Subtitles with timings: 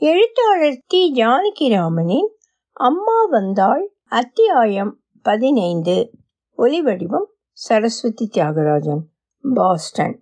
[0.00, 2.26] எழுத்தாளர் தி ஜானகிராமனின்
[2.72, 4.90] அம்மா வந்தாள் அத்தியாயம்
[5.22, 5.94] பதினைந்து.
[6.58, 9.00] ஒலிவடிவம் சரஸ்வதி தியாகராஜன்
[9.44, 10.14] பாஸ்டன்.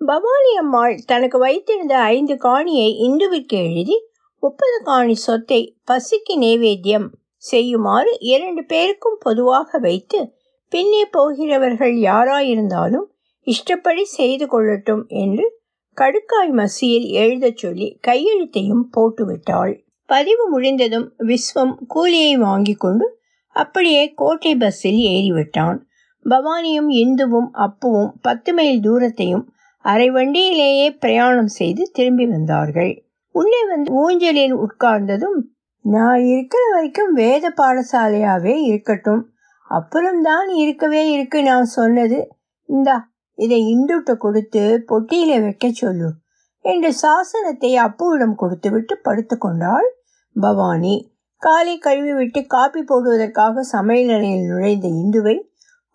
[0.00, 3.96] பவானி அம்மாள் தனக்கு வைத்திருந்த ஐந்து காணியை இந்துவிற்கு எழுதி
[4.42, 10.20] முப்பது காணி சொத்தை பசிக்கு நேவேத்தியம் செய்யுமாறு இரண்டு பேருக்கும் பொதுவாக வைத்து
[10.72, 13.08] பின்னே போகிறவர்கள் யாராயிருந்தாலும்
[13.46, 15.57] இஷ்டப்படி செய்து கொள்ளட்டும் என்று
[16.00, 19.80] கடுக்காய் மசியில் எழுதச் சொல்லி கையெழுத்தையும் போட்டுவிட்டாள்.
[20.06, 25.78] பதிவு முடிந்ததும் விஸ்வம் கூலியை வாங்கி கொண்டு அப்படியே கோட்டை பஸ்ஸில் ஏறிவிட்டான்.
[26.24, 29.46] பவானியும் இந்துவும் அப்புவும் பத்து மைல் தூரத்தையும்
[29.78, 33.04] அரை வண்டியிலேயே பிரயாணம் செய்து திரும்பி வந்தார்கள்.
[33.30, 35.42] உள்ளே வந்து ஊஞ்சலில் உட்கார்ந்ததும்
[35.82, 39.30] நான் இருக்கிற வரைக்கும் வேத பாடசாலையாவே இருக்கட்டும்.
[39.68, 42.28] அப்புறம்தான் இருக்கவே இருக்கு நான் சொன்னது.
[42.64, 43.07] இந்தா
[43.38, 46.08] இதை இந்துட்ட கொடுத்து பொட்டியிலே வைக்க சொல்லு
[46.64, 49.88] என்று சாசனத்தை அப்புவிடம் கொடுத்துவிட்டு படுத்து கொண்டாள்
[50.36, 50.94] பவானி.
[51.42, 55.36] காலை கழுவிவிட்டு காப்பி போடுவதற்காக சமையலறையில் நுழைந்த இந்துவை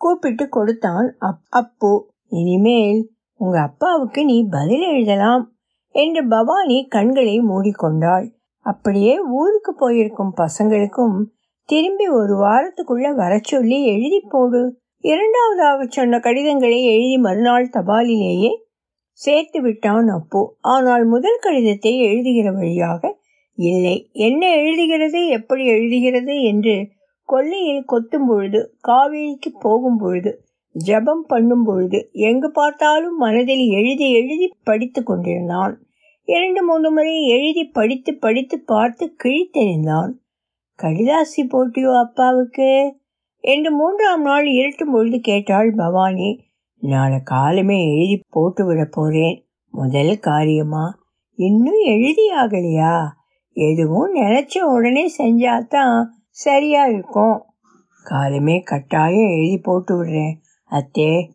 [0.02, 1.92] கூப்பிட்டு கொடுத்தான் அப் அப்பு
[2.32, 3.02] இனிமேல்
[3.40, 5.44] உங்க அப்பாவுக்கு நீ பதில் எழுதலாம்
[5.96, 8.28] என்று பவானி கண்களை மூடிக்கொண்டாள்.
[8.66, 11.18] அப்படியே ஊருக்கு போயிருக்கும் பசங்களுக்கும்
[11.70, 14.62] திரும்பி ஒரு வாரத்துக்குள்ள வர சொல்லி எழுதி போடு
[15.04, 18.52] இரண்டாவதாக சொன்ன கடிதங்களை எழுதி மறுநாள் தபாலிலேயே
[19.20, 20.42] சேர்த்து விட்டான் அப்போ.
[20.62, 23.02] ஆனால் முதல் கடிதத்தை எழுதுகிற வழியாக
[23.58, 26.36] இல்லை என்ன எழுதுகிறது எப்படி எழுதுகிறது?
[26.44, 26.76] என்று
[27.30, 30.32] கொல்லையில் கொத்தும் பொழுது காவேரிக்கு போகும் பொழுது
[30.76, 35.76] ஜபம் பண்ணும் பொழுது எங்கு பார்த்தாலும் மனதில் எழுதி எழுதி படித்து கொண்டிருந்தான்.
[36.28, 40.12] இரண்டு மூன்று முறை எழுதி படித்து படித்து பார்த்து கிழித்தெறிந்தான்.
[40.80, 42.70] கடிதாசி போட்டியோ அப்பாவுக்கு?
[43.46, 46.40] என்று மூன்றாம் நாள் இருட்டும் பொழுது கேட்டாள் பவானி
[46.80, 49.46] நாளை காலமே எழுதி போட்டு விட போறேன்.
[49.70, 51.00] முதல் காரியமா?
[51.36, 53.06] இன்னும் எழுதி ஆகலையா
[53.52, 57.44] எதுவும் நினைச்ச உடனே செஞ்சாதான் சரியா இருக்கும்.
[58.04, 60.34] காலமே கட்டாயம் எழுதி போட்டு விடுறேன்.
[60.70, 61.30] அத்தே.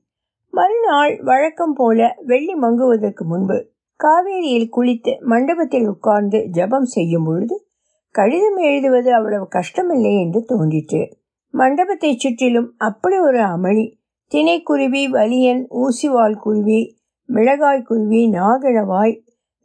[0.51, 3.69] மறுநாள் வழக்கம் போல வெள்ளி மங்குவதற்கு முன்பு
[4.05, 7.69] காவேரியில் குளித்து மண்டபத்தில் உட்கார்ந்து ஜபம் செய்யும் பொழுது
[8.11, 11.17] கடிதம் எழுதுவது அவ்வளவு கஷ்டமில்லை என்று தோன்றிற்று.
[11.55, 13.87] மண்டபத்தை சுற்றிலும் அப்படி ஒரு அமளி.
[14.33, 16.81] தினைக்குருவி வலியன் ஊசிவால் குருவி
[17.29, 19.15] மிளகாய் குருவி நாகழவாய்.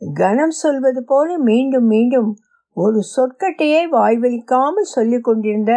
[0.02, 2.32] கனம் சொல்வது போல மீண்டும் மீண்டும்
[2.78, 5.74] ஒரு சொற்கட்டையே வாய்வலிக்காமல் சொல்லிக் கொண்டிருந்த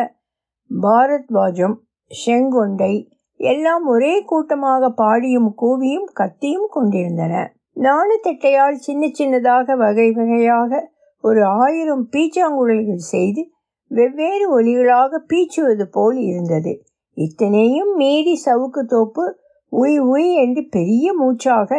[0.70, 1.76] பாரத்வாஜம்
[2.10, 2.94] செங்கொண்டை
[3.40, 7.34] எல்லாம் ஒரே கூட்டமாக பாடியும் கூவியும் கத்தியும் கொண்டிருந்தன.
[7.76, 10.94] நாணத்தட்டையால் சின்ன சின்னதாக வகை வகையாக
[11.24, 13.42] ஒரு ஆயிரம் பீச்சாங்குழல்கள் செய்து
[13.90, 16.72] வெவ்வேறு ஒலிகளாக பீச்சுவது போல் இருந்தது.
[17.16, 19.24] இத்தனையும் மீறி சவுக்கு தோப்பு
[19.72, 21.70] உய் உய் என்று பெரிய மூச்சாக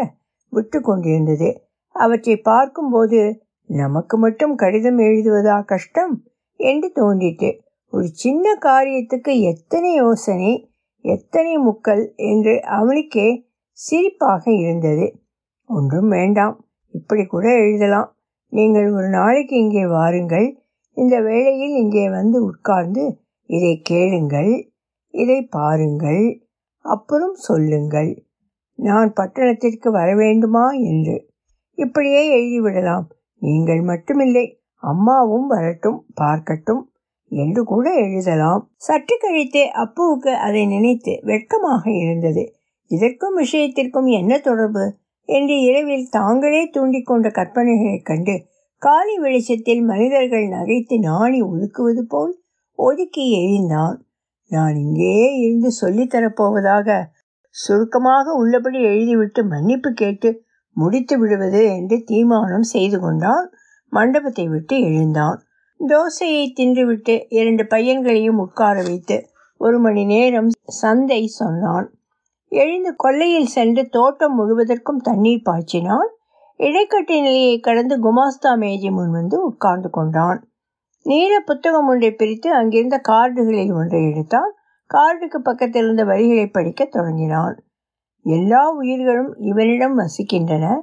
[0.54, 1.50] விட்டு கொண்டிருந்தது.
[1.96, 3.20] அவற்றை பார்க்கும்போது
[3.70, 6.14] நமக்கு மட்டும் கடிதம் எழுதுவதா கஷ்டம்?
[6.60, 7.50] என்று தோன்றிட்டு
[7.94, 10.52] ஒரு சின்ன காரியத்துக்கு எத்தனை யோசனை
[11.06, 13.28] எத்தனை முக்கள் என்று அவனுக்கே
[13.78, 15.06] சிரிப்பாக இருந்தது.
[15.70, 16.56] ஒன்றும் வேண்டாம்
[16.94, 18.10] இப்படி கூட எழுதலாம்.
[18.54, 20.48] நீங்கள் ஒரு நாளைக்கு இங்கே வாருங்கள்.
[20.98, 23.04] இந்த வேளையில் இங்கே வந்து உட்கார்ந்து
[23.50, 24.52] இதை கேளுங்கள்
[25.14, 26.24] இதை பாருங்கள்
[26.86, 28.10] அப்புறம் சொல்லுங்கள்.
[28.80, 31.16] நான் பட்டணத்திற்கு வர வேண்டுமா என்று.
[31.78, 33.06] இப்படியே எழுதிவிடலாம்.
[33.42, 34.46] நீங்கள் மட்டுமில்லை
[34.84, 36.84] அம்மாவும் வரட்டும் பார்க்கட்டும்
[37.32, 38.64] என்று கூட எழுதலாம்.
[38.78, 42.44] சற்று கழித்து அப்புவுக்கு அதை நினைத்து வெட்கமாக இருந்தது.
[42.92, 44.86] இதற்கும் விஷயத்திற்கும் என்ன தொடர்பு?
[45.30, 48.36] என்று இரவில் தாங்களே தூண்டிக்கொண்ட கற்பனைகளைக் கண்டு
[48.82, 52.34] காலி வெளிச்சத்தில் மனிதர்கள் நகைத்து நாணி ஒதுக்குவது போல்
[52.80, 53.98] ஒதுக்கி எழுந்தான்
[54.52, 56.98] நான் இங்கே இருந்து சொல்லித்தரப்போவதாக
[57.56, 60.30] சுருக்கமாக உள்ளபடி எழுதிவிட்டு மன்னிப்பு கேட்டு
[60.78, 63.48] முடித்து விடுவது என்று தீர்மானம் செய்து கொண்டான்.
[63.94, 65.40] மண்டபத்தை விட்டு எழுந்தான்.
[65.80, 69.18] தோசையை தின்றுவிட்டு இரண்டு பையன்களையும் உட்கார வைத்து
[69.62, 70.50] ஒரு மணி நேரம்
[70.82, 71.88] சந்தை சொன்னான்.
[72.52, 76.12] எழுந்து கொல்லையில் சென்று தோட்டம் முழுவதற்கும் தண்ணீர் பாய்ச்சினான்.
[76.60, 80.40] இடைக்கட்டு நிலையை கடந்து குமாஸ்தா மேஜை முன் வந்து உட்கார்ந்து கொண்டான்.
[81.02, 84.52] நீல புத்தகம் ஒன்றை பிரித்து அங்கிருந்த கார்டுகளில் ஒன்றை எடுத்தான்.
[84.94, 87.64] கார்டுக்கு பக்கத்தில் இருந்த வரிகளை படிக்க தொடங்கினான்.
[88.22, 90.78] எல்லா உயிர்களும் இவனிடம் வசிக்கின்றன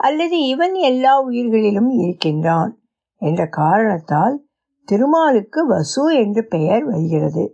[0.00, 2.78] அல்லது இவன் எல்லா உயிர்களிலும் இருக்கின்றான்
[3.16, 4.44] என்ற காரணத்தால்
[4.84, 7.44] திருமாலுக்கு வசு என்று பெயர் வருகிறது.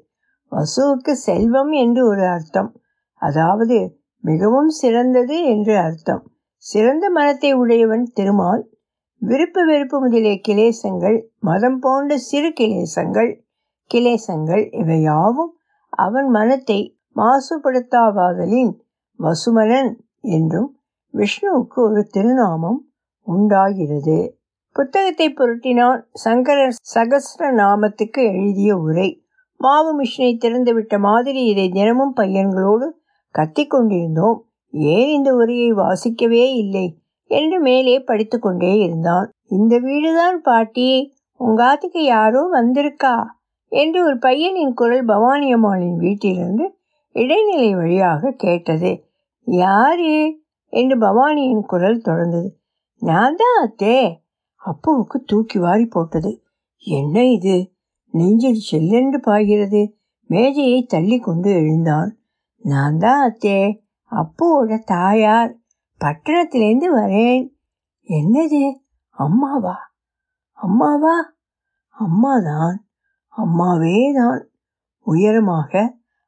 [0.53, 2.77] வசுவுக்கு செல்வம் என்று ஒரு அர்த்தம்.
[3.15, 6.32] அதாவது மிகவும் சிறந்தது என்று அர்த்தம்.
[6.65, 8.63] சிறந்த மனத்தை உடையவன் திருமால்
[9.23, 13.31] விருப்பு வெறுப்பு முதலிய கிளேசங்கள் மதம் போன்ற சிறு கிளேசங்கள்
[13.91, 15.53] கிளேசங்கள் இவையாவும்
[15.99, 16.79] அவன் மனத்தை
[17.17, 18.73] மாசுபடுத்தாவாதலின்
[19.21, 19.91] வசுமனன்
[20.31, 20.71] என்றும்
[21.15, 22.81] விஷ்ணுவுக்கு ஒரு திருநாமம்
[23.27, 24.19] உண்டாகிறது.
[24.77, 29.09] புத்தகத்தை புரட்டினான் சங்கரர் சகஸ்ர நாமத்துக்கு எழுதிய உரை.
[29.61, 32.87] மாவு மிஷினை திறந்துவிட்ட மாதிரி இதை தினமும் பையன்களோடு
[33.35, 34.41] கத்திக்கொண்டிருந்தோம்
[34.73, 36.97] ஏன் இந்த உரையை வாசிக்கவே இல்லை?
[37.25, 39.31] என்று மேலே படித்து கொண்டே இருந்தான்.
[39.49, 41.15] இந்த வீடுதான் பாட்டி.
[41.41, 43.25] உங்காத்துக்கு யாரோ வந்திருக்கா?
[43.69, 46.77] என்று ஒரு பையனின் குரல் பவானி அம்மாளின் வீட்டிலிருந்து
[47.13, 49.05] இடைநிலை வழியாக கேட்டது.
[49.45, 50.39] யாரு?
[50.69, 52.51] என்று பவானியின் குரல் தொடர்ந்தது.
[52.99, 54.21] நான் தான் அத்தே.
[54.67, 56.43] அப்புவுக்கு தூக்கி வாரி போட்டது.
[56.79, 57.73] என்ன இது?
[58.11, 59.97] நெஞ்சில் செல்லென்று பாய்கிறது.
[60.27, 62.17] மேஜையை தள்ளி கொண்டு எழுந்தான்.
[62.59, 63.82] நான் தான் அத்தே.
[64.13, 65.53] அப்போட தாயார்
[66.01, 67.45] பட்டணத்திலேருந்து வரேன்.
[68.09, 68.63] என்னது?
[69.11, 69.77] அம்மாவா?
[70.53, 71.17] அம்மாவா?
[71.97, 72.77] அம்மாதான்.
[73.29, 74.41] அம்மாவே தான்
[75.07, 75.73] உயரமாக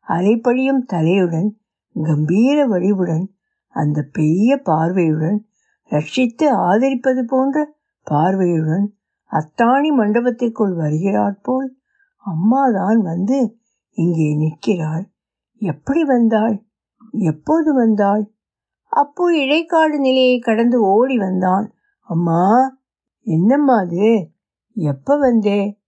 [0.08, 1.48] அலைப்படியும் தலையுடன்
[1.94, 3.26] கம்பீர வடிவுடன்
[3.76, 5.38] அந்த பெரிய பார்வையுடன்
[5.90, 7.74] ரட்சித்து ஆதரிப்பது போன்ற
[8.06, 8.86] பார்வையுடன்
[9.30, 11.68] அத்தாணி மண்டபத்திற்குள் வருகிறாள் போல்
[12.24, 13.38] அம்மாதான் வந்து
[13.96, 15.04] இங்கே நிற்கிறாள்.
[15.60, 16.56] எப்படி வந்தாள்?
[17.18, 18.32] எப்போது வந்தாள்?
[18.84, 21.72] அப்போ இடைக்காடு நிலையை கடந்து ஓடி வந்தான்.
[22.00, 22.76] அம்மா
[23.20, 24.30] என்னம்மா அது?
[24.74, 25.80] எப்ப வந்தே?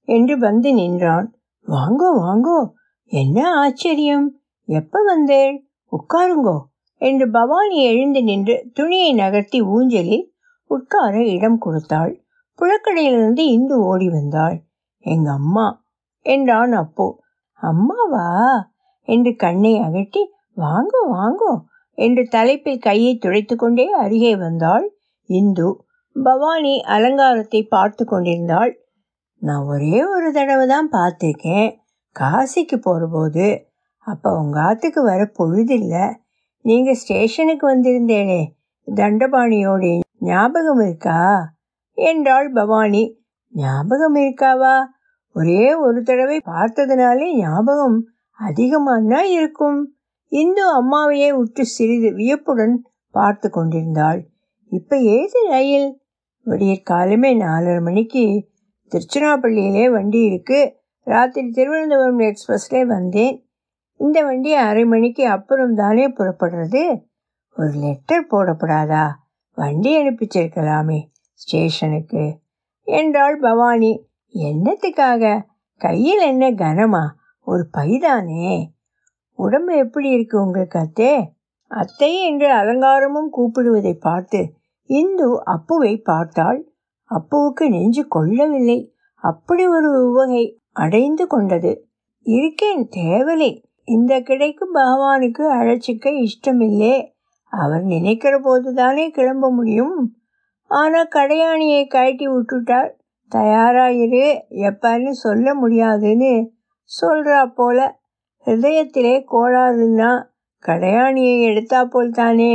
[0.00, 1.34] என்று வந்து நின்றான்.
[1.66, 2.70] வாங்கோ வாங்கோ
[3.04, 4.40] என்ன ஆச்சரியம்?
[4.64, 5.68] எப்ப வந்தேள்?
[5.92, 6.60] உட்காருங்கோ
[6.96, 10.32] என்று பவானி எழுந்து நின்று துணியை நகர்த்தி ஊஞ்சலில்
[10.64, 12.24] உட்கார இடம் கொடுத்தாள்.
[12.58, 14.64] புழக்கடையிலிருந்து இந்து ஓடி வந்தாள்.
[14.98, 15.84] எங்க அம்மா
[16.20, 17.20] என்றான் அப்போ.
[17.52, 18.71] அம்மாவா?
[19.02, 20.22] என்று கண்ணை அகட்டி
[20.56, 21.60] வாங்கோ வாங்கோ
[21.94, 24.94] என்று தலைப்பில் கையை துடைத்து கொண்டே அருகே வந்தாள்
[25.24, 25.84] இந்து.
[26.14, 28.76] பவானி அலங்காரத்தை பார்த்து கொண்டிருந்தாள்.
[29.36, 31.80] நான் ஒரே ஒரு தடவை தான் பார்த்துருக்கேன்.
[32.20, 36.14] காசிக்கு போகிற போது அப்போ உங்கள் ஆத்துக்கு வர பொழுதில்லை.
[36.60, 38.54] நீங்கள் ஸ்டேஷனுக்கு வந்திருந்தேனே.
[38.94, 41.52] தண்டபாணியோட ஞாபகம் இருக்கா?
[41.92, 43.22] என்றாள் பவானி.
[43.48, 44.82] ஞாபகம் இருக்காவா?
[45.32, 48.11] ஒரே ஒரு தடவை பார்த்ததுனாலே ஞாபகம்
[48.46, 49.94] அதிகமானா இருக்கும்.
[50.28, 54.26] இந்து அம்மாவையே உற்று சிறிது வியப்புடன் பார்த்து கொண்டிருந்தாள்.
[54.68, 56.00] இப்ப ஏது ரயில்?
[56.46, 58.48] விடிய காலமே நாலரை மணிக்கு
[58.90, 60.76] திருச்சிராப்பள்ளியிலே வண்டி இருக்கு.
[61.00, 63.46] ராத்திரி திருவனந்தபுரம் எக்ஸ்பிரஸ்ல வந்தேன்.
[63.96, 67.02] இந்த வண்டி அரை மணிக்கு அப்புறம் தானே புறப்படுறது?
[67.56, 69.08] ஒரு லெட்டர் போடப்படாதா?
[69.54, 71.00] வண்டி அனுப்பிச்சிருக்கலாமே
[71.32, 72.38] ஸ்டேஷனுக்கு.
[72.82, 74.08] என்றாள் பவானி.
[74.34, 75.42] என்னத்துக்காக?
[75.76, 77.20] கையில் என்ன கனமா?
[77.44, 78.66] ஒரு பைதானே?
[79.32, 81.22] உடம்பு எப்படி இருக்கு உங்களுக்கு அத்தே?
[81.66, 84.52] அத்தை என்று அலங்காரமும் கூப்பிடுவதை பார்த்து
[84.84, 86.72] இந்து அப்புவை பார்த்தாள்.
[87.10, 88.94] அப்புவுக்கு நெஞ்சு கொள்ளவில்லை.
[89.14, 91.86] அப்படி ஒரு உவகை அடைந்து கொண்டது.
[92.20, 93.62] இருக்கேன் தேவலை.
[93.84, 97.10] இந்த கிடைக்கு பகவானுக்கு அழைச்சிக்க இஷ்டமில்லே.
[97.50, 100.14] அவர் நினைக்கிற போது தானே கிளம்ப முடியும்.
[100.66, 102.90] ஆனால் கடையாணியை கழட்டி விட்டுட்டார்
[103.32, 104.40] தயாராயிரு.
[104.50, 106.52] எப்பன்னு சொல்ல முடியாதுன்னு
[107.00, 107.78] சொல்றா போல.
[108.46, 110.10] ஹிருதயத்திலே கோளாறுன்னா
[110.64, 112.54] கடையாணியை எடுத்தா போல் தானே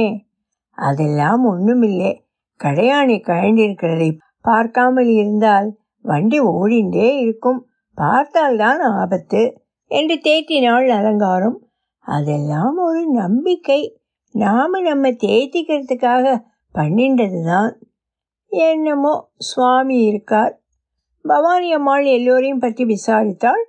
[0.78, 2.12] அதெல்லாம் ஒண்ணுமில்லை.
[2.60, 4.10] கடையாணி கழண்டிருக்கிறதை
[4.42, 5.68] பார்க்காமல் இருந்தால்
[6.06, 7.60] வண்டி ஓடிண்டே இருக்கும்.
[7.98, 9.42] பார்த்தால்தான் ஆபத்து
[9.92, 11.58] என்று தேற்றினாள் அலங்காரம்.
[12.06, 13.82] அதெல்லாம் ஒரு நம்பிக்கை.
[14.36, 16.26] நாம நம்ம தேத்திக்கிறதுக்காக
[16.76, 17.72] பண்ணின்றது தான்
[18.52, 20.54] என்னமோ சுவாமி இருக்கார்.
[21.26, 23.64] பவானி அம்மாள் எல்லோரையும் பற்றி விசாரித்தாள்.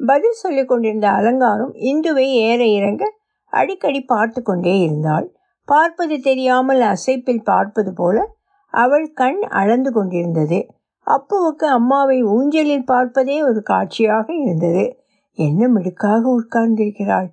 [0.00, 3.12] பதில் சொல்லிக் கொண்டிருந்த அலங்காரம் இந்துவை ஏற இறங்க
[3.46, 5.36] அடிக்கடி பார்த்து கொண்டே இருந்தாள்.
[5.64, 8.34] பார்ப்பது தெரியாமல் அசைப்பில் பார்ப்பது போல
[8.68, 10.66] அவள் கண் அளந்து கொண்டிருந்தது.
[11.06, 14.96] அப்புவுக்கு அம்மாவை ஊஞ்சலில் பார்ப்பதே ஒரு காட்சியாக இருந்தது.
[15.32, 17.28] என்ன மிடுக்காக உட்கார்ந்திருக்கிறாள்?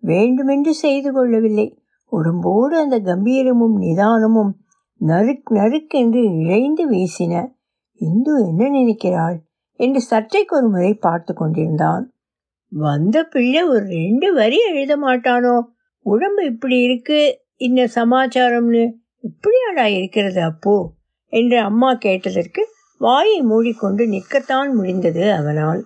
[0.00, 1.78] வேண்டுமென்று செய்து கொள்ளவில்லை.
[2.06, 4.52] உடம்போடு அந்த கம்பீரமும் நிதானமும்
[5.00, 7.34] நறுக் நறுக்கென்று இழைந்து வீசின.
[8.00, 9.45] இந்து என்ன நினைக்கிறாள்?
[9.76, 12.12] என்று சற்றைக்கு ஒரு முறை பார்த்து கொண்டிருந்தான்.
[12.68, 15.60] வந்த பிள்ளை ஒரு ரெண்டு வரி எழுத மாட்டானோ?
[16.06, 18.92] உடம்பு இப்படி இருக்கு இந்த சமாச்சாரம்னு?
[19.24, 20.92] இப்படியாடா இருக்கிறது அப்போ?
[21.26, 22.68] என்று அம்மா கேட்டதற்கு
[22.98, 25.84] வாயை மூடிக்கொண்டு நிற்கத்தான் முடிந்தது அவனால்.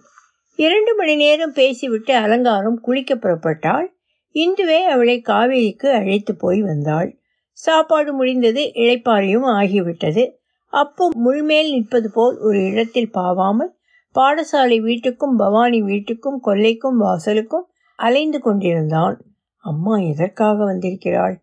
[0.54, 3.86] இரண்டு மணி நேரம் பேசிவிட்டு அலங்காரம் குளிக்க புறப்பட்டாள்.
[4.34, 7.18] இந்துவே அவளை காவேரிக்கு அழைத்து போய் வந்தாள்.
[7.52, 10.30] சாப்பாடு முடிந்தது இழைப்பாறையும் ஆகிவிட்டது.
[10.72, 13.72] அப்போ முள்மேல் நிற்பது போல் ஒரு இடத்தில் பாவாமல்
[14.14, 19.24] பாடசாலை வீட்டுக்கும் பவானி வீட்டுக்கும் கொல்லைக்கும் வாசலுக்கும் அலைந்து கொண்டிருந்தான்.
[19.56, 21.40] அம்மா எதற்காக வந்திருக்கிறாள்?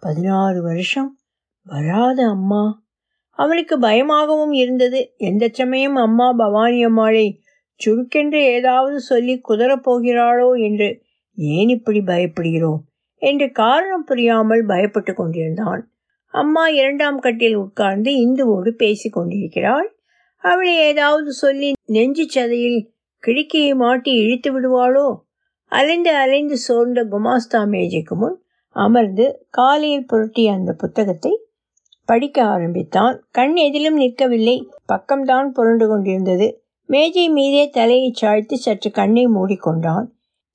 [0.00, 1.18] பதினாறு வருஷம்
[1.62, 2.84] வராத அம்மா.
[3.30, 5.14] அவனுக்கு பயமாகவும் இருந்தது.
[5.16, 7.42] எந்த சமயம் அம்மா பவானி அம்மாளை
[7.86, 11.02] சுருக்கென்று ஏதாவது சொல்லி குதறப்போகிறாளோ என்று
[11.34, 12.78] ஏன் இப்படி பயப்படுகிறோம்?
[13.14, 15.90] என்று காரணம் புரியாமல் பயப்பட்டு கொண்டிருந்தான்.
[16.26, 19.95] அம்மா இரண்டாம் கட்டில் உட்கார்ந்து இந்துவோடு பேசிக் கொண்டிருக்கிறாள்.
[20.46, 22.80] அவளை ஏதாவது சொல்லி நெஞ்சு சதையில்
[23.22, 25.06] கிழக்கியை மாட்டி இழுத்து விடுவாளோ?
[25.72, 28.36] அலைந்து அலைந்து சோர்ந்த குமாஸ்தா மேஜைக்கு முன்
[28.76, 31.32] அமர்ந்து காலையில் புரட்டிய அந்த புத்தகத்தை
[32.04, 33.16] படிக்க ஆரம்பித்தான்.
[33.30, 34.56] கண் எதிலும் நிற்கவில்லை.
[34.92, 36.46] பக்கம்தான் புரண்டு கொண்டிருந்தது.
[36.88, 40.06] மேஜை மீதே தலையை சாய்த்து சற்று கண்ணை மூடிக்கொண்டான்.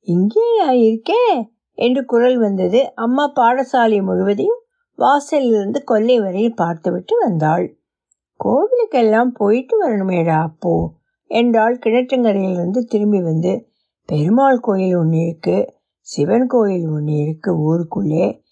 [0.08, 1.24] இங்கேயா இருக்கே
[1.78, 2.94] என்று குரல் வந்தது.
[2.96, 4.62] அம்மா பாடசாலை முழுவதையும்
[5.00, 7.66] வாசலிலிருந்து கொல்லை வரையில் பார்த்துவிட்டு வந்தாள்.
[8.46, 10.94] கோவிலுக்கெல்லாம் போயிட்டு வரணுமேடா அப்போ?
[11.28, 13.68] என்றாள் கிணற்றங்கரையிலிருந்து திரும்பி வந்து
[14.06, 18.44] பெருமாள் கோயில் ஒன்று இருக்கு சிவன் கோயில் ஒன்று இருக்கு ஊருக்குள்ளே.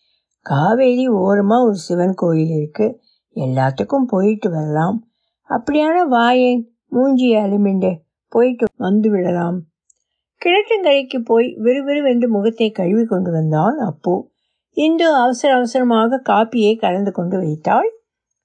[0.42, 3.00] காவேரி ஓரமாக ஒரு சிவன் கோயில் இருக்கு
[3.36, 5.08] எல்லாத்துக்கும் போயிட்டு வரலாம்.
[5.50, 7.98] அப்படியான வாயேன் மூஞ்சி அலுமிண்டு
[8.30, 9.62] போயிட்டு வந்து விடலாம்.
[10.42, 14.28] கிணற்றங்கரைக்கு போய் விறுவிறுவென்று முகத்தை கழுவி கொண்டு வந்தான் அப்போ.
[14.72, 17.99] இந்து அவசர அவசரமாக காப்பியை கலந்து கொண்டு வைத்தாள்.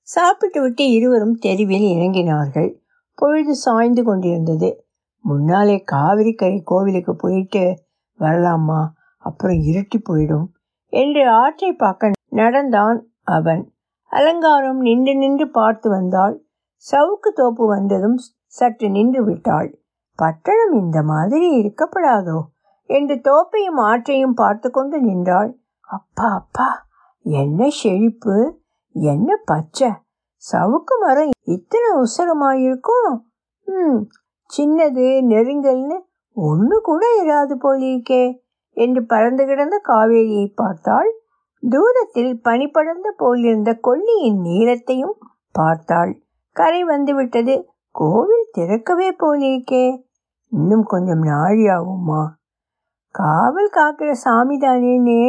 [0.08, 2.70] சாப்பிட்டு விட்டு இருவரும் தெருவில் இறங்கினார்கள்.
[3.18, 4.68] பொழுது சாய்ந்து கொண்டிருந்தது.
[5.24, 7.62] முன்னாலே காவிரிக்கரை கோவிலுக்கு போயிட்டு
[8.18, 8.80] வரலாமா
[9.24, 10.46] அப்புறம் இருட்டி போயிடும்
[10.92, 12.98] என்று ஆற்றை பார்க்க நடந்தான்
[13.36, 13.62] அவன்.
[14.12, 16.34] அலங்காரம் நின்று நின்று பார்த்து வந்தாள்.
[16.84, 18.18] சவுக்கு தோப்பு வந்ததும்
[18.54, 19.70] சற்று நின்று விட்டாள்.
[20.18, 22.38] பட்டணம் இந்த மாதிரி இருக்கப்படாதோ
[22.90, 25.50] என்று தோப்பையும் ஆற்றையும் பார்த்து கொண்டு நின்றாள்.
[25.88, 26.68] அப்பா அப்பா
[27.26, 28.34] என்ன செழிப்பு!
[28.94, 29.90] என்ன பச்சை?
[30.42, 33.12] சவுக்கு மரம் இத்தனை உசரமாயிருக்கும்?
[33.66, 34.00] ம்
[34.50, 35.98] சின்னது நெருங்கல்னு
[36.36, 38.24] ஒன்று கூட இராது போலிருக்கே
[38.76, 41.10] என்று பறந்து கிடந்த காவேரியை பார்த்தாள்.
[41.62, 45.16] தூரத்தில் பனி படர்ந்து போலிருந்த கொல்லியின் நீளத்தையும்
[45.52, 46.12] பார்த்தாள்.
[46.56, 47.54] கரை வந்துவிட்டது
[47.94, 49.84] கோவில் திறக்கவே போலிருக்கே
[50.52, 52.22] இன்னும் கொஞ்சம் நாழி ஆகுமா
[53.14, 55.22] காவல் காக்கிற சாமி தானேனே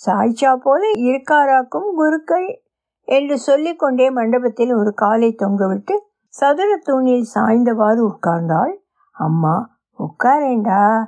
[0.00, 2.48] சாய்ச்சா போல இருக்காராக்கும் குருக்கள்.
[3.06, 5.98] என்று சொல்லிக்கொண்டே மண்டபத்தில் ஒரு காலை தொங்கவிட்டு
[6.28, 8.72] சதுர தூணில் சாய்ந்தவாறு உட்கார்ந்தாள்.
[9.10, 11.06] அம்மா உட்காரேண்டா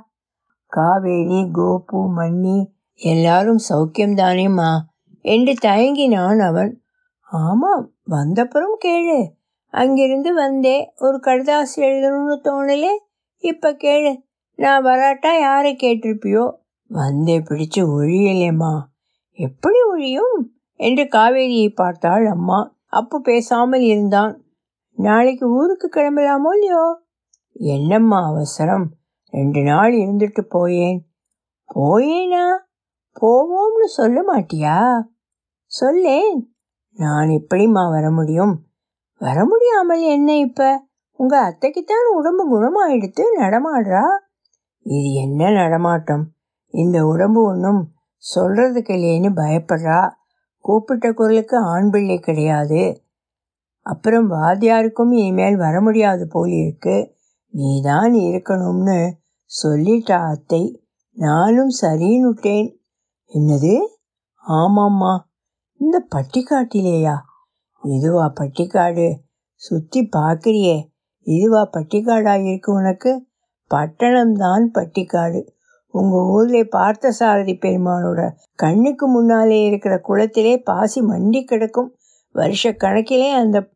[0.67, 4.77] காவேரி கோபு மன்னி எல்லாரும் சௌக்கியம்தானேம்மா
[5.21, 6.81] என்று தயங்கினான் அவன்.
[7.21, 9.27] ஆமாம் வந்தப்புறம் கேளு.
[9.71, 12.97] அங்கிருந்து வந்தே ஒரு கடுதாசி எழுதணும்னு தோணலே.
[13.37, 14.15] இப்ப கேளு
[14.55, 16.51] நான் வராட்டா யாரை கேட்டிருப்பியோ?
[16.87, 18.79] வந்தே பிடிச்சு ஒழியலேம்மா.
[19.31, 20.58] எப்படி ஒழியும்?
[20.81, 22.75] என்று காவேரியை பார்த்தாள் அம்மா.
[22.85, 24.43] அப்பு பேசாமல் இருந்தான்.
[24.95, 27.01] நாளைக்கு ஊருக்கு கிளம்பலாமோ இல்லையோ?
[27.53, 28.93] என்னம்மா அவசரம்.
[29.29, 31.09] ரெண்டு நாள் இருந்துட்டு போயேன்.
[31.75, 32.57] போயேனா?
[33.21, 35.03] போவோம்னு சொல்ல மாட்டியா?
[35.65, 36.53] சொல்லேன்.
[36.93, 38.65] நான் எப்படிம்மா வர முடியும்?
[39.19, 40.83] வர முடியாமல் என்ன இப்ப?
[41.11, 44.05] உங்க அத்தைக்குத்தான் உடம்பு குணமாயிடுத்து நடமாடுறா?
[44.79, 46.31] இது என்ன நடமாட்டம்?
[46.67, 47.91] இந்த உடம்பு ஒன்றும்
[48.35, 50.17] சொல்றதுக்கு இல்லையேன்னு பயப்படுறா.
[50.69, 52.81] கூப்பிட்ட குரலுக்கு ஆண் பிள்ளை கிடையாது.
[53.81, 56.97] அப்புறம் வாத்தியாருக்கும் இனிமேல் வர முடியாது போல் இருக்கு.
[57.51, 58.99] நீ தான் இருக்கணும்னு
[59.63, 60.63] சொல்லிட்டா அத்தை.
[61.11, 62.67] நானும் சரின்னுட்டேன்
[63.33, 63.75] என்னது?
[64.47, 65.13] ஆமாம்மா.
[65.77, 67.15] இந்த பட்டிக்காட்டிலேயா?
[67.83, 69.07] இதுவா பட்டிக்காடு?
[69.55, 70.77] சுற்றி பார்க்குறியே
[71.21, 73.27] இதுவா பட்டிக்காடா இருக்கு உனக்கு?
[73.71, 75.41] பட்டணம்தான் பட்டிக்காடு.
[75.91, 81.95] உங்கள் ஊரில் பார்த்தசாரதி பெருமானோட கண்ணுக்கு முன்னாலே இருக்கிற குளத்திலே பாசி மண்டி கிடக்கும்.
[82.31, 83.69] வருஷ கணக்கிலே அந்த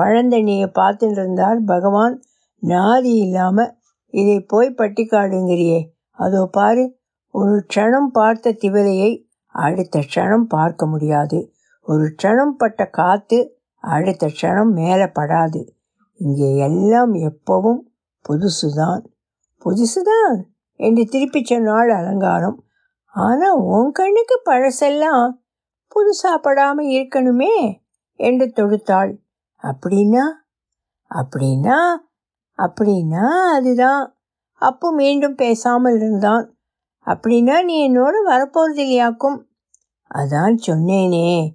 [0.00, 2.22] பழந்தண்ணியை பார்த்துட்டு இருந்தால் பகவான்
[2.62, 3.74] நாதி இல்லாமல்
[4.14, 5.80] இதை போய் பட்டிக்காடுங்கிறியே.
[6.10, 6.98] அதோ பாரு
[7.34, 9.12] ஒரு க்ஷணம் பார்த்த திவலையை
[9.46, 11.52] அடுத்த க்ஷணம் பார்க்க முடியாது.
[11.80, 15.60] ஒரு க்ஷணம் பட்ட காற்று அடுத்த க்ஷணம் மேலே படாது.
[16.16, 17.80] இங்கே எல்லாம் எப்பவும்
[18.24, 19.02] புதுசுதான்.
[19.64, 20.38] புதுசுதான்?
[20.80, 22.64] என்று திருப்பிச் சொன்னாள் அலங்காரம்.
[23.14, 25.30] ஆனால் உன் கண்ணுக்கு பழசெல்லாம்
[25.92, 27.80] புதுசா படாமல் இருக்கணுமே
[28.14, 29.12] என்று தொடுத்தாள்.
[29.62, 30.24] அப்படின்னா?
[31.10, 31.78] அப்படின்னா
[32.58, 34.16] அப்படின்னா அதுதான்.
[34.60, 36.56] அப்போ மீண்டும் பேசாமல் இருந்தான்.
[37.06, 39.38] அப்படின்னா நீ என்னோட வரப்போறது இல்லையாக்கும்?
[40.14, 41.48] அதான் சொன்னேனே.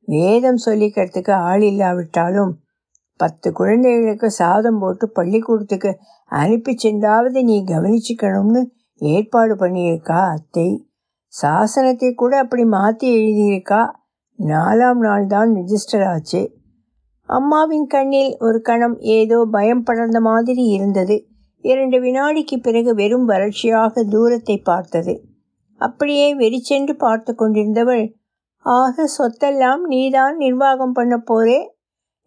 [0.00, 2.61] வேதம் சொல்லிக்கிறதுக்கு ஆள் இல்லாவிட்டாலும்
[3.22, 5.90] பத்து குழந்தைகளுக்கு சாதம் போட்டு பள்ளிக்கூடத்துக்கு
[6.32, 8.62] அனுப்பி சென்றாவது நீ கவனிச்சுக்கணும்னு
[9.00, 10.68] ஏற்பாடு பண்ணியிருக்கா அத்தை.
[11.32, 13.82] சாசனத்தை கூட அப்படி மாற்றி எழுதியிருக்கா.
[14.38, 16.40] நாலாம் நாள் தான் ரிஜிஸ்டர் ஆச்சு.
[17.28, 21.16] அம்மாவின் கண்ணில் ஒரு கணம் ஏதோ பயம் படர்ந்த மாதிரி இருந்தது.
[21.64, 25.14] இரண்டு வினாடிக்கு பிறகு வெறும் வறட்சியாக தூரத்தை பார்த்தது.
[25.80, 28.04] அப்படியே வெறிச்சென்று பார்த்து கொண்டிருந்தவள்
[28.64, 31.60] ஆக சொத்தெல்லாம் நீதான் நிர்வாகம் பண்ண போறே?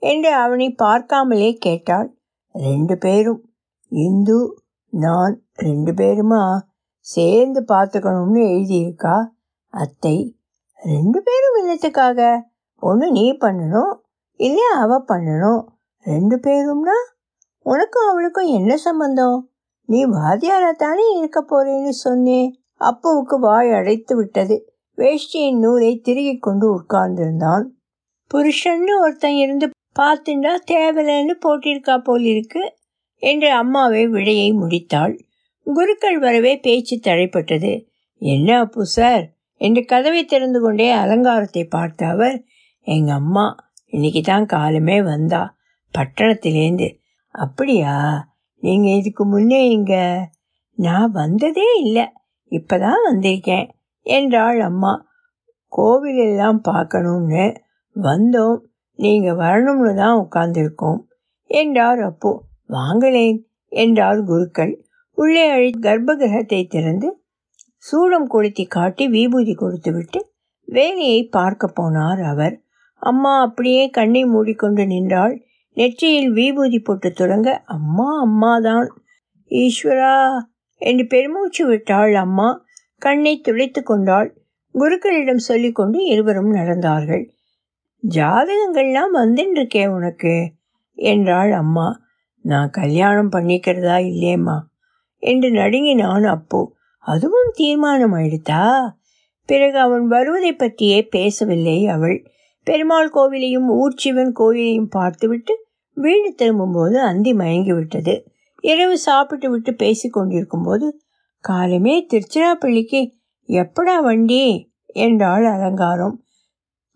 [0.05, 2.09] என்று அவனை பார்க்காமலே கேட்டாள்.
[2.53, 3.41] ரெண்டு பேரும்.
[3.87, 4.37] இந்து
[4.89, 6.43] நான் ரெண்டு பேருமா?
[7.05, 9.15] சேர்ந்து பார்த்துக்கணும்னு எழுதியிருக்கா?
[9.73, 10.15] அத்தை
[10.83, 12.19] ரெண்டு பேரும் இல்லத்துக்காக
[12.79, 13.93] ஒன்று நீ பண்ணணும்
[14.39, 15.61] இல்லை அவ பண்ணணும்.
[16.05, 16.97] ரெண்டு பேரும்னா?
[17.63, 19.39] உனக்கும் அவளுக்கும் என்ன சம்பந்தம்?
[19.85, 24.57] நீ வாத்தியாரா தானே இருக்க போறேன்னு சொன்னேன் அப்புவுக்கு வாய் அடைத்து விட்டது.
[24.97, 27.65] வேஷ்டியின் நூலை திருகிக் கொண்டு உட்கார்ந்திருந்தான்.
[28.31, 29.65] புருஷன்னு ஒருத்தன் இருந்து
[29.95, 32.63] பார்த்துண்டா தேவலைன்னு போட்டிருக்கா போல் இருக்கு
[33.23, 35.13] என்று அம்மாவை விடையை முடித்தாள்.
[35.67, 37.71] குருக்கள் வரவே பேச்சு தடைப்பட்டது.
[38.21, 39.23] என்ன அப்பு சார்?
[39.61, 42.37] என்று கதவை திறந்து கொண்டே அலங்காரத்தை பார்த்த அவர்
[42.87, 43.45] எங்க அம்மா
[43.89, 45.41] இன்னைக்கு தான் காலமே வந்தா
[45.93, 46.87] பட்டணத்திலேருந்து
[47.35, 47.95] அப்படியா?
[48.63, 49.95] நீங்க இதுக்கு முன்னே இங்க?
[50.77, 52.05] நான் வந்ததே இல்லை
[52.51, 53.67] இப்பதான் வந்திருக்கேன்
[54.05, 54.93] என்றாள் அம்மா.
[55.73, 57.45] கோவிலெல்லாம் பார்க்கணும்னு
[57.95, 58.57] வந்தோம்
[58.95, 60.99] நீங்க வரணும்னு தான் உட்கார்ந்திருக்கோம்
[61.49, 62.31] என்றார் அப்போ.
[62.69, 63.37] வாங்களேன்
[63.67, 64.85] என்றார் குருக்கள்.
[65.17, 67.09] உள்ளே அழி கர்ப்ப கிரகத்தை திறந்து
[67.77, 70.31] சூடம் கொளுத்தி காட்டி விபூதி கொடுத்துவிட்டு
[70.65, 72.55] வேலையை பார்க்க போனார் அவர்.
[73.01, 75.43] அம்மா அப்படியே கண்ணை மூடிக்கொண்டு நின்றாள்.
[75.73, 78.87] நெற்றியில் விபூதி போட்டு தொடங்க அம்மா அம்மாதான்.
[79.49, 80.15] ஈஸ்வரா
[80.77, 82.63] என்று பெருமூச்சு விட்டாள் அம்மா.
[82.97, 84.29] கண்ணை துளைத்து கொண்டாள்.
[84.73, 87.25] குருக்களிடம் சொல்லிக்கொண்டு இருவரும் நடந்தார்கள்.
[88.09, 90.51] ஜாதகங்கள்லாம் வந்துருக்கே உனக்கு.
[90.93, 91.99] என்றாள் அம்மா.
[92.41, 94.59] நான் கல்யாணம் பண்ணிக்கிறதா இல்லையம்மா.
[95.17, 96.73] என்று நடுங்கினான் அப்போ.
[96.99, 98.91] அதுவும் தீர்மானம் ஆயிடுத்தா
[99.45, 102.31] பிறகு அவன் வருவதை பற்றியே பேசவில்லை அவள்.
[102.63, 108.27] பெருமாள் கோவிலையும் ஊர்ச்சிவன் கோயிலையும் பார்த்துவிட்டு வீடு திரும்பும்போது அந்தி மயங்கி விட்டது
[108.59, 111.01] இரவு சாப்பிட்டு விட்டு பேசி கொண்டிருக்கும் போது
[111.39, 113.11] காலமே திருச்சிராப்பள்ளிக்கு
[113.47, 114.73] எப்படா வண்டி?
[114.85, 116.24] என்றாள் அலங்காரம்.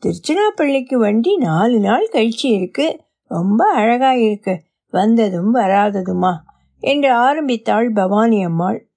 [0.05, 3.01] திருச்சிராப்பள்ளிக்கு வண்டி நாலு நாள் கழிச்சு இருக்கு.
[3.23, 4.61] ரொம்ப அழகா இருக்கு.
[4.91, 6.33] வந்ததும் வராததுமா?
[6.79, 8.87] என்று ஆரம்பித்தாள் பவானி அம்மாள்.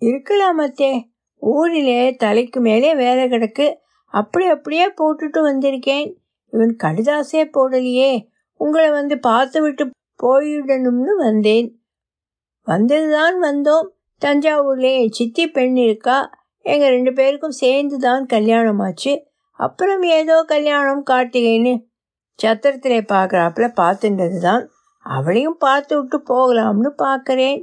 [0.00, 1.02] இருக்கலாமத்தே
[1.38, 3.74] ஊரிலே தலைக்கு மேலே வேலை கிடக்கு.
[4.04, 6.14] அப்படி அப்படியே போட்டுட்டு வந்திருக்கேன்.
[6.50, 8.26] இவன் கடிதாசே போடலையே.
[8.56, 9.90] உங்களை வந்து பார்த்து விட்டு
[10.22, 11.80] போயிடணும்னு வந்தேன்.
[12.66, 13.86] வந்ததுதான் வந்தோம்.
[14.24, 16.30] தஞ்சாவூர்லேயே என் சித்தி பெண் இருக்கா.
[16.58, 19.30] எங்கள் ரெண்டு பேருக்கும் சேர்ந்து தான் கல்யாணம் ஆச்சு
[19.64, 21.74] அப்புறம் ஏதோ கல்யாணம் கார்த்திகைன்னு
[22.38, 24.64] சத்திரத்திலே பார்க்குறாப்புல பார்த்துன்றது தான்
[25.06, 27.60] அவளையும் பார்த்து விட்டு போகலாம்னு பார்க்குறேன்.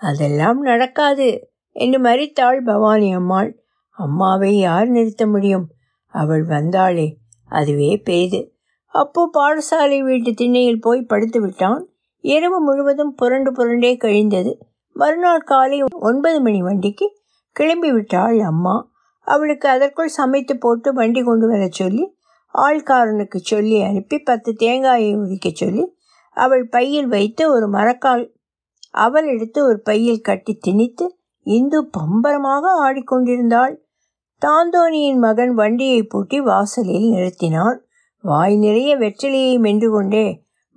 [0.00, 1.28] அதெல்லாம் நடக்காது
[1.76, 3.50] என்று மறித்தாள் பவானி அம்மாள்.
[3.98, 5.66] அம்மாவை யார் நிறுத்த முடியும்?
[6.14, 7.08] அவள் வந்தாளே
[7.50, 8.40] அதுவே பெரிது.
[8.94, 11.82] அப்போ பாடசாலை வீட்டு திண்ணையில் போய் படுத்து விட்டான்.
[12.24, 14.52] இரவு முழுவதும் புரண்டு புரண்டே கழிந்தது.
[14.96, 17.06] மறுநாள் காலை ஒன்பது மணி வண்டிக்கு
[17.56, 18.74] கிளம்பி விட்டாள் அம்மா.
[19.24, 22.16] அவளுக்கு அதற்குள் சமைத்து போட்டு வண்டி கொண்டு வர சொல்லி
[22.54, 25.96] ஆள்காரனுக்கு சொல்லி அனுப்பி பத்து தேங்காயை உரிக்க சொல்லி
[26.30, 28.32] அவள் பையில் வைத்து ஒரு மரக்கால்
[28.90, 31.06] அவள் எடுத்து ஒரு பையில் கட்டி திணித்து
[31.46, 33.74] இந்து பம்பரமாக ஆடிக்கொண்டிருந்தாள்.
[34.42, 37.78] தாந்தோனியின் மகன் வண்டியை பூட்டி வாசலில் நிறுத்தினான்.
[38.24, 40.26] வாய் நிறைய வெற்றிலையை மென்று கொண்டே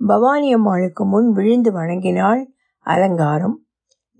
[0.00, 2.42] பவானி அம்மாளுக்கு முன் விழுந்து வணங்கினாள்.
[2.86, 3.56] அலங்காரம்.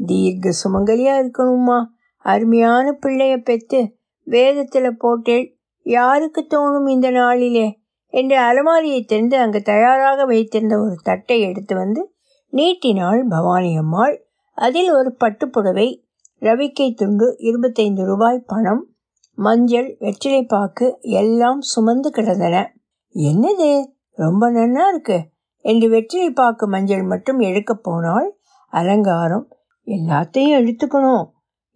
[0.07, 1.79] தீர்க்க சுமங்கலியா இருக்கணுமா
[2.25, 3.98] அருமையான பிள்ளைய பெற்று
[4.29, 5.47] வேதத்தில் போட்டேள்.
[5.83, 7.81] யாருக்கு தோணும் இந்த நாளிலே?
[8.07, 12.15] என்று அலமாரியை திறந்து அங்கு தயாராக வைத்திருந்த ஒரு தட்டை எடுத்து வந்து
[12.53, 14.27] நீட்டினாள் பவானி அம்மாள்.
[14.55, 16.05] அதில் ஒரு பட்டுப்புடவை
[16.41, 18.87] ரவிக்கை துண்டு இருபத்தைந்து ரூபாய் பணம்
[19.35, 22.75] மஞ்சள் வெற்றிலைப்பாக்கு எல்லாம் சுமந்து கிடந்தன.
[23.15, 23.85] என்னது?
[24.11, 25.29] ரொம்ப நன்னா இருக்கு.
[25.57, 28.37] என்று வெற்றிலைப்பாக்கு மஞ்சள் மட்டும் எடுக்க போனால்
[28.69, 29.49] அலங்காரம்
[29.87, 31.25] எல்லாத்தையும் எடுத்துக்கணும்.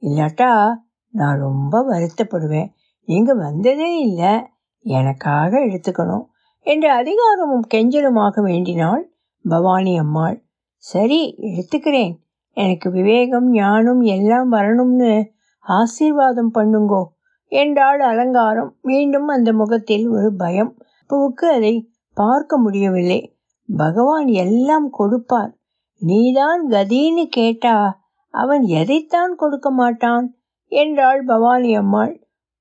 [0.02, 0.74] இல்லாட்டா
[1.12, 2.70] நான் ரொம்ப வருத்தப்படுவேன்.
[3.08, 4.32] நீங்கள் வந்ததே இல்லை.
[4.84, 6.24] எனக்காக எடுத்துக்கணும்.
[6.66, 9.12] என்று அதிகாரமும் கெஞ்சலுமாக வேண்டினாள்
[9.44, 10.36] பவானி அம்மாள்.
[10.76, 12.12] சரி எடுத்துக்கிறேன்.
[12.56, 15.12] எனக்கு விவேகம் ஞானம் எல்லாம் வரணும்னு
[15.66, 17.02] ஆசீர்வாதம் பண்ணுங்கோ
[17.52, 18.78] என்றாள் அலங்காரம்.
[18.82, 20.72] மீண்டும் அந்த முகத்தில் ஒரு பயம்.
[21.10, 21.74] பூவுக்கு அதை
[22.16, 23.20] பார்க்க முடியவில்லை.
[23.68, 25.52] பகவான் எல்லாம் கொடுப்பார்.
[26.02, 27.74] நீதான் கதின்னு கேட்டா
[28.34, 30.26] அவன் எதைத்தான் கொடுக்க மாட்டான்?
[30.72, 32.14] என்றாள் பவானி அம்மாள்.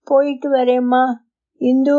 [0.08, 1.04] போயிட்டு வரேம்மா.
[1.62, 1.98] இந்து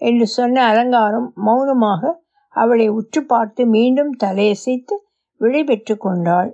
[0.00, 2.12] என்று சொன்ன அலங்காரம் மௌனமாக
[2.54, 4.94] அவளை உற்று பார்த்து மீண்டும் தலையசைத்து
[5.40, 6.50] விடைபெற்று கொண்டாள்.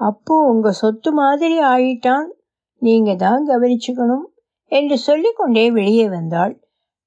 [0.00, 2.28] அப்போ உங்க சொத்து மாதிரி ஆயிட்டான்.
[2.82, 4.26] நீங்க தான் கவனிச்சுக்கணும்
[4.72, 6.54] என்று சொல்லிக்கொண்டே வெளியே வந்தாள்.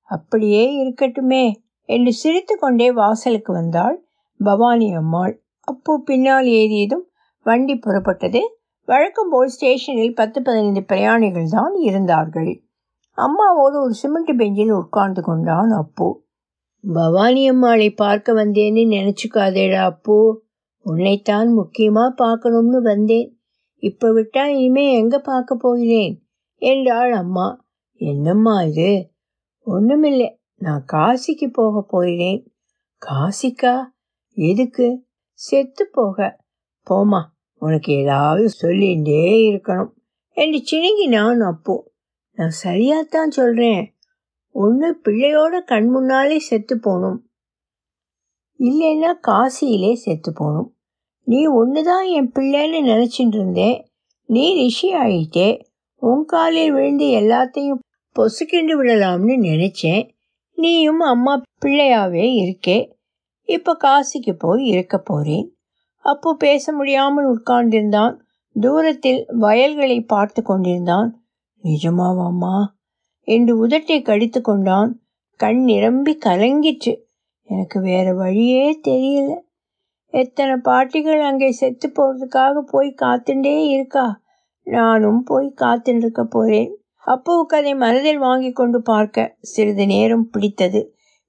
[0.09, 1.45] அப்படியே இருக்கட்டுமே
[1.89, 3.97] என்று சிரித்து கொண்டே வாசலுக்கு வந்தாள்
[4.39, 5.33] பவானி அம்மாள்.
[5.67, 7.05] அப்போ பின்னால் ஏறியதும்
[7.45, 8.41] வண்டி புறப்பட்டது.
[8.87, 12.63] வழக்கம் போல் ஸ்டேஷனில் பத்து பதினைந்து பிரயாணிகள் தான் இருந்தார்கள்.
[13.17, 16.23] அம்மாவோடு ஒரு சிமெண்ட் பெஞ்சில் உட்கார்ந்து கொண்டான் அப்போ.
[16.93, 20.37] பவானி அம்மாளை பார்க்க வந்தேன்னு நினைச்சுக்காதேடா அப்போ.
[20.79, 23.39] உன்னைத்தான் முக்கியமாக பார்க்கணும்னு வந்தேன்.
[23.77, 26.25] இப்போ விட்டா இனிமே எங்கே பார்க்க போகிறேன்?
[26.55, 27.65] என்றாள் அம்மா.
[27.93, 29.11] என்னம்மா இது?
[29.59, 32.53] ஒன்றுமில்லை நான் காசிக்கு போக போகிறேன்.
[33.01, 33.85] காசிக்கா?
[34.33, 35.05] எதுக்கு?
[35.33, 36.43] செத்து போக.
[36.89, 39.89] போமா உனக்கு ஏதாவது சொல்லிகிட்டே இருக்கணும்.
[40.31, 41.91] என்று சிணுங்கினான் அப்போ.
[42.31, 43.97] நான் சரியாத்தான் சொல்கிறேன்
[44.51, 47.29] ஒன்று பிள்ளையோட கண் முன்னாலே செத்து போகணும்.
[48.59, 50.75] இல்லைன்னா காசியிலே செத்து போகணும்.
[51.23, 53.85] நீ ஒன்று தான் என் பிள்ளைன்னு நினச்சிட்டு இருந்தேன்
[54.25, 55.61] நீ ரிஷி ஆகிட்டே
[55.95, 57.79] உன் காலில் விழுந்து எல்லாத்தையும்
[58.19, 60.09] பொசுக்கிண்டு விடலாம்னு நினச்சேன்.
[60.53, 62.91] நீயும் அம்மா பிள்ளையாவே இருக்கே.
[63.43, 65.54] இப்போ காசிக்கு போய் இருக்க போகிறேன்
[66.05, 68.15] அப்போ பேச முடியாமல் உட்கார்ந்திருந்தான்.
[68.55, 71.09] தூரத்தில் வயல்களை பார்த்து கொண்டிருந்தான்.
[71.63, 72.57] நிஜமாவாம்மா
[73.27, 74.91] என்று உதட்டை கடித்து கொண்டான்.
[75.39, 76.93] கண் நிரம்பி கலங்கிற்று.
[77.49, 79.31] எனக்கு வேற வழியே தெரியல.
[80.13, 84.05] எத்தனை பாட்டிகள் அங்கே செத்து போறதுக்காக போய் காத்துண்டே இருக்கா?
[84.67, 86.71] நானும் போய் காத்துருக்க போறேன்.
[87.07, 90.81] அப்புவுக்கு அதை மனதில் வாங்கி கொண்டு பார்க்க சிறிது நேரம் பிடித்தது.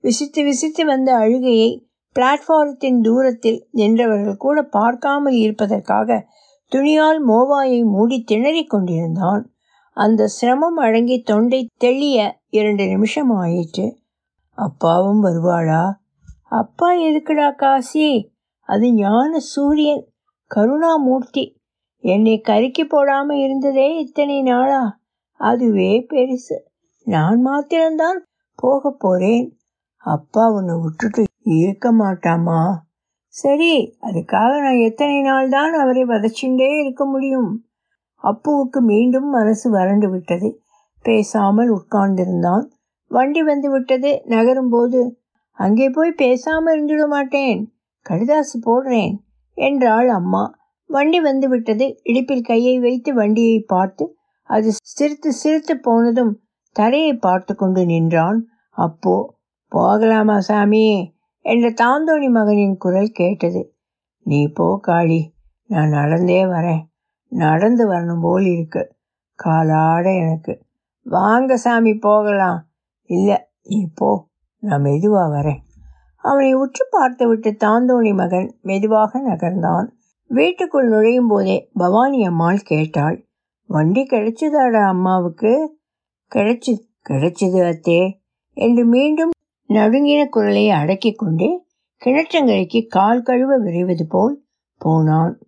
[0.05, 1.71] விசித்து விசித்து வந்த அழுகையை
[2.17, 6.27] பிளாட்ஃபாரத்தின் தூரத்தில் நின்றவர்கள் கூட பார்க்காமல் இருப்பதற்காக
[6.73, 9.51] துணியால் மோவாயை மூடி திணறிக் கொண்டிருந்தான்.
[9.95, 13.99] அந்த சிரமம் அடங்கி தொண்டை தெளிய இரண்டு நிமிஷம் ஆயிற்று.
[14.53, 15.93] அப்பாவும் வருவாளா?
[16.49, 18.33] அப்பா எதுக்குடா காசி?
[18.61, 20.09] அது ஞான சூரியன்
[20.55, 21.55] கருணாமூர்த்தி.
[21.99, 25.01] என்னை கருக்கி போடாம இருந்ததே இத்தனை நாளா?
[25.33, 26.59] அதுவே பெருசு.
[27.05, 28.25] நான் மாத்திரம்தான்
[28.55, 29.57] போக போறேன்.
[29.97, 32.61] அப்பா உன்னை விட்டுட்டு இருக்க மாட்டாமா?
[33.29, 37.51] சரி அதுக்காக நான் எத்தனை நாள் தான் அவரை வதச்சுண்டே இருக்க முடியும்?
[38.25, 40.49] அப்புவுக்கு மீண்டும் மனசு வறண்டு விட்டது.
[41.05, 42.65] பேசாமல் உட்கார்ந்திருந்தான்.
[43.11, 45.01] வண்டி வந்து விட்டது நகரும்போது.
[45.59, 47.61] அங்கே போய் பேசாமல் இருந்துட மாட்டேன்.
[48.07, 49.15] கடிதாசு போடுறேன்
[49.59, 50.45] என்றாள் அம்மா.
[50.91, 51.87] வண்டி வந்து விட்டது.
[52.03, 54.05] இடுப்பில் கையை வைத்து வண்டியை பார்த்து
[54.51, 56.33] அது சிரித்து சிரித்து போனதும்
[56.73, 58.39] தரையை பார்த்து கொண்டு நின்றான்.
[58.77, 59.15] அப்போ
[59.73, 60.87] போகலாமா சாமி
[61.47, 63.75] என்ற தாந்தோணி மகனின் குரல் கேட்டது.
[64.23, 65.35] நீ போ காளி.
[65.67, 66.83] நான் நடந்தே வரேன்.
[67.29, 68.95] நடந்து வரணும் போல் இருக்கு.
[69.45, 70.63] காலாட எனக்கு.
[71.03, 72.67] வாங்க சாமி போகலாம்.
[73.03, 74.29] இல்லை நீ போ.
[74.59, 75.61] நான் மெதுவாக வரேன்.
[76.17, 79.87] அவனை உற்று பார்த்து விட்டு தாந்தோணி மகன் மெதுவாக நகர்ந்தான்.
[80.27, 83.29] வீட்டுக்குள் நுழையும் போதே பவானி அம்மாள் கேட்டாள்
[83.67, 85.79] வண்டி கிடைச்சதாடா அம்மாவுக்கு?
[86.35, 86.73] கிடைச்சி
[87.09, 88.13] கிடைச்சது அத்தே.
[88.53, 89.31] என்று மீண்டும்
[89.69, 91.65] நடுங்கின குரலை அடக்கிக் கொண்டு
[92.05, 94.45] கிணற்றங்கரைக்கு கால் கழுவ விரைவது போல்
[94.79, 95.39] போனான்.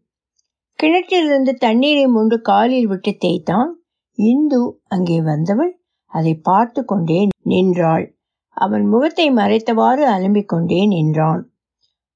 [0.83, 3.78] கிணற்றிலிருந்து தண்ணீரை முண்டு காலில் விட்டு தேய்த்தான்.
[4.12, 8.16] இந்து அங்கே வந்தவள் அதை பார்த்து கொண்டே நின்றாள்.
[8.48, 11.50] அவன் முகத்தை மறைத்தவாறு அலம்பிக் கொண்டே நின்றான்.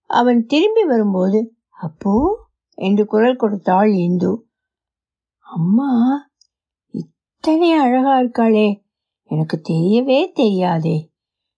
[0.02, 2.38] அவன் திரும்பி வரும்போது அப்போ?
[2.74, 4.46] என்று குரல் கொடுத்தாள் இந்து.
[5.40, 6.30] அம்மா
[6.88, 8.82] இத்தனை அழகா இருக்காளே.
[9.24, 11.11] எனக்கு தெரியவே தெரியாதே.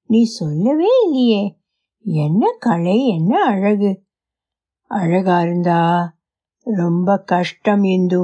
[0.07, 1.57] நீ சொல்லவே இல்லையே.
[2.05, 4.03] என்ன கலை என்ன அழகு.
[4.83, 6.13] அழகா இருந்தா
[6.65, 8.23] ரொம்ப கஷ்டம் இந்து.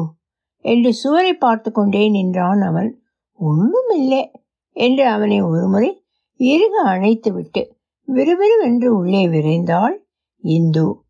[0.59, 3.03] என்று சுவரை பார்த்து கொண்டே நின்றான் அவன்.
[3.41, 4.25] ஒண்ணுமில்லை
[4.71, 6.05] என்று அவனை ஒருமுறை
[6.37, 7.71] இறுக அணைத்துவிட்டு
[8.05, 9.97] விறுவிறுவென்று உள்ளே விரைந்தாள்
[10.43, 11.03] இந்து.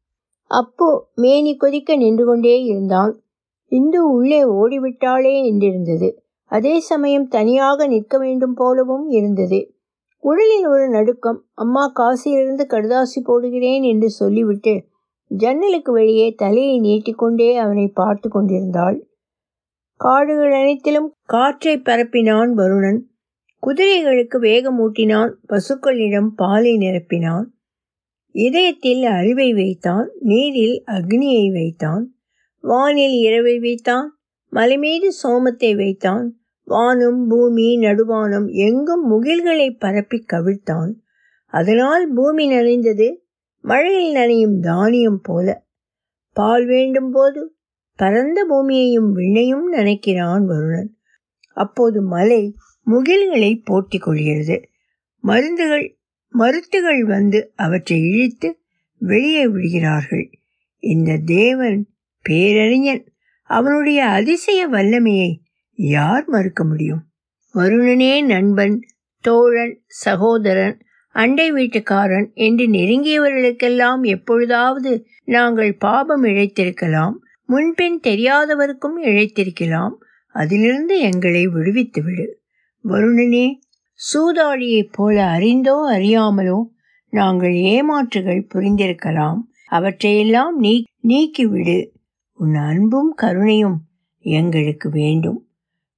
[0.47, 3.23] அப்போ மேனி கொதிக்க நின்று கொண்டே இருந்தான்.
[3.67, 6.13] இந்து உள்ளே ஓடிவிட்டாளே என்றிருந்தது.
[6.45, 9.80] அதே சமயம் தனியாக நிற்க வேண்டும் போலவும் இருந்தது.
[10.21, 11.45] உடலில் ஒரு நடுக்கம்.
[11.55, 14.85] அம்மா காசியிலிருந்து கடுதாசி போடுகிறேன் என்று சொல்லிவிட்டு
[15.27, 19.09] ஜன்னலுக்கு வெளியே தலையை நீட்டிக்கொண்டே அவனை பார்த்து கொண்டிருந்தாள்.
[19.97, 23.01] காடுகள் அனைத்திலும் காற்றை பரப்பினான் வருணன்.
[23.63, 27.45] குதிரைகளுக்கு வேகமூட்டினான் பசுக்களிடம் பாலை நிரப்பினான்.
[28.31, 30.11] இதயத்தில் அறிவை வைத்தான்.
[30.21, 32.15] நீரில் அக்னியை வைத்தான்.
[32.61, 34.19] வானில் இரவை வைத்தான்.
[34.53, 36.40] மலைமீது சோமத்தை வைத்தான்.
[36.71, 40.93] வானம் பூமி நடுவானம் எங்கும் முகில்களை பரப்பி கவிழ்த்தான்.
[41.47, 43.17] அதனால் பூமி நனைந்தது
[43.61, 45.67] மழையில் நனையும் தானியம் போல.
[46.33, 47.55] பால் வேண்டும் போது
[47.97, 50.91] பரந்த பூமியையும் விண்ணையும் நினைக்கிறான் வருணன்.
[51.55, 52.57] அப்போது மலை
[52.87, 54.69] முகில்களை போட்டி கொள்கிறது.
[55.19, 58.59] மருந்துகள் மருத்துகள் வந்து அவற்றை இழித்து
[58.99, 60.31] வெளியே விடுகிறார்கள்.
[60.79, 61.87] இந்த தேவன்
[62.23, 63.05] பேரறிஞன்.
[63.43, 65.43] அவனுடைய அதிசய வல்லமையை
[65.83, 67.03] யார் மறுக்க முடியும்?
[67.55, 68.81] வருணனே நண்பன்
[69.21, 77.15] தோழன் சகோதரன் அண்டை வீட்டுக்காரன் என்று நெருங்கியவர்களுக்கெல்லாம் எப்பொழுதாவது நாங்கள் பாபம் இழைத்திருக்கலாம்
[77.45, 79.95] முன்பின் தெரியாதவருக்கும் இழைத்திருக்கலாம்
[80.35, 82.41] அதிலிருந்து எங்களை விடுவித்து விடு
[82.85, 83.59] வருணனே
[83.97, 86.61] சூதாடியைப் போல அறிந்தோ அறியாமலோ
[87.11, 89.39] நாங்கள் ஏமாற்றுகள் புரிந்திருக்கலாம்
[89.69, 91.89] அவற்றையெல்லாம் நீ நீக்கிவிடு.
[92.33, 93.79] உன் அன்பும் கருணையும்
[94.19, 95.45] எங்களுக்கு வேண்டும்.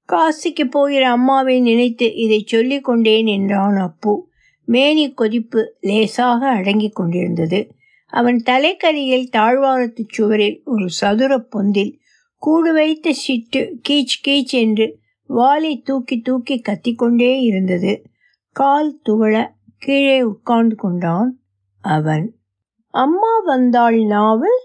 [0.08, 4.30] காசிக்கு போகிற அம்மாவை நினைத்து இதை சொல்லிக் கொண்டேன் என்றான் அப்பு.
[4.64, 7.74] மேனி கொதிப்பு லேசாக அடங்கிக் கொண்டிருந்தது.
[8.06, 11.98] அவன் தலைக்கரியில் தாழ்வாரத்து சுவரில் ஒரு சதுர பொந்தில்
[12.36, 18.02] கூடு வைத்த சிட்டு கீச் கீச் என்று வாலை தூக்கி தூக்கி கத்திக்கொண்டே இருந்தது.
[18.50, 21.40] கால் துவள கீழே உட்கார்ந்து கொண்டான்
[21.80, 22.36] அவன்.
[22.88, 24.60] அம்மா வந்தாள் நாவல்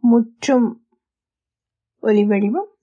[0.00, 0.86] முற்றும்
[2.02, 2.71] ஒலிவடிவம்